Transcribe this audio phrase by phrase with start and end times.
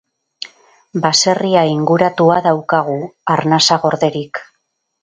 [1.03, 2.99] Baserria inguratua daukagu,
[3.37, 4.43] arnasa gorderik.